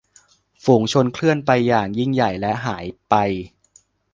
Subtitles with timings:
[0.63, 3.13] ฝูงชนเคลื่อนไปอย่างยิ่งใหญ่และหายไป